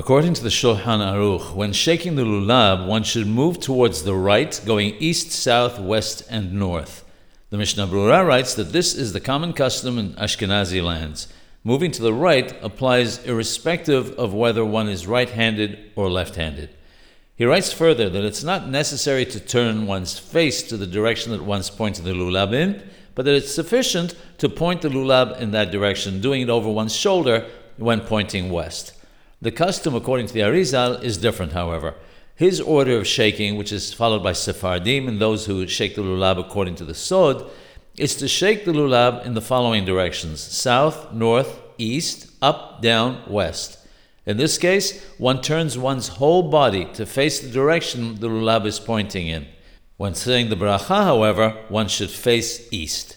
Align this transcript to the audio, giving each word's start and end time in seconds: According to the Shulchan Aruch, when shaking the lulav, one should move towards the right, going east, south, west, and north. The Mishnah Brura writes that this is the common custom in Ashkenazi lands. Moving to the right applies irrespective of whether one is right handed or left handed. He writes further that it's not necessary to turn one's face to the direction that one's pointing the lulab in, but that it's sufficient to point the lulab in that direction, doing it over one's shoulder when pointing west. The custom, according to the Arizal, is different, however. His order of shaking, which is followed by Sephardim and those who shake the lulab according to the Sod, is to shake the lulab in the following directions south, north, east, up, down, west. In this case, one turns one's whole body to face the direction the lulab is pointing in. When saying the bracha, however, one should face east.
According 0.00 0.32
to 0.32 0.42
the 0.42 0.48
Shulchan 0.48 1.00
Aruch, 1.00 1.54
when 1.54 1.74
shaking 1.74 2.16
the 2.16 2.24
lulav, 2.24 2.86
one 2.86 3.02
should 3.02 3.26
move 3.26 3.60
towards 3.60 4.02
the 4.02 4.14
right, 4.14 4.58
going 4.64 4.94
east, 4.94 5.30
south, 5.30 5.78
west, 5.78 6.22
and 6.30 6.54
north. 6.54 7.04
The 7.50 7.58
Mishnah 7.58 7.86
Brura 7.86 8.26
writes 8.26 8.54
that 8.54 8.72
this 8.72 8.94
is 8.94 9.12
the 9.12 9.20
common 9.20 9.52
custom 9.52 9.98
in 9.98 10.14
Ashkenazi 10.14 10.82
lands. 10.82 11.28
Moving 11.64 11.90
to 11.90 12.00
the 12.00 12.14
right 12.14 12.50
applies 12.62 13.22
irrespective 13.26 14.18
of 14.18 14.32
whether 14.32 14.64
one 14.64 14.88
is 14.88 15.06
right 15.06 15.28
handed 15.28 15.92
or 15.96 16.08
left 16.08 16.36
handed. 16.36 16.70
He 17.36 17.44
writes 17.44 17.70
further 17.70 18.08
that 18.08 18.24
it's 18.24 18.42
not 18.42 18.70
necessary 18.70 19.26
to 19.26 19.38
turn 19.38 19.86
one's 19.86 20.18
face 20.18 20.62
to 20.62 20.78
the 20.78 20.86
direction 20.86 21.30
that 21.32 21.44
one's 21.44 21.68
pointing 21.68 22.06
the 22.06 22.14
lulab 22.14 22.54
in, 22.54 22.82
but 23.14 23.26
that 23.26 23.34
it's 23.34 23.54
sufficient 23.54 24.14
to 24.38 24.48
point 24.48 24.80
the 24.80 24.88
lulab 24.88 25.38
in 25.42 25.50
that 25.50 25.70
direction, 25.70 26.22
doing 26.22 26.40
it 26.40 26.48
over 26.48 26.70
one's 26.70 26.96
shoulder 26.96 27.46
when 27.76 28.00
pointing 28.00 28.48
west. 28.48 28.94
The 29.42 29.50
custom, 29.50 29.94
according 29.94 30.26
to 30.26 30.34
the 30.34 30.40
Arizal, 30.40 31.02
is 31.02 31.16
different, 31.16 31.52
however. 31.52 31.94
His 32.34 32.60
order 32.60 32.98
of 32.98 33.06
shaking, 33.06 33.56
which 33.56 33.72
is 33.72 33.94
followed 33.94 34.22
by 34.22 34.34
Sephardim 34.34 35.08
and 35.08 35.18
those 35.18 35.46
who 35.46 35.66
shake 35.66 35.94
the 35.94 36.02
lulab 36.02 36.38
according 36.38 36.74
to 36.76 36.84
the 36.84 36.94
Sod, 36.94 37.50
is 37.96 38.14
to 38.16 38.28
shake 38.28 38.66
the 38.66 38.72
lulab 38.72 39.24
in 39.24 39.32
the 39.32 39.40
following 39.40 39.86
directions 39.86 40.40
south, 40.40 41.12
north, 41.12 41.58
east, 41.78 42.30
up, 42.42 42.82
down, 42.82 43.22
west. 43.28 43.78
In 44.26 44.36
this 44.36 44.58
case, 44.58 45.02
one 45.16 45.40
turns 45.40 45.78
one's 45.78 46.08
whole 46.08 46.50
body 46.50 46.84
to 46.94 47.06
face 47.06 47.40
the 47.40 47.48
direction 47.48 48.16
the 48.16 48.28
lulab 48.28 48.66
is 48.66 48.78
pointing 48.78 49.26
in. 49.26 49.46
When 49.96 50.14
saying 50.14 50.50
the 50.50 50.56
bracha, 50.56 51.04
however, 51.04 51.56
one 51.68 51.88
should 51.88 52.10
face 52.10 52.68
east. 52.70 53.16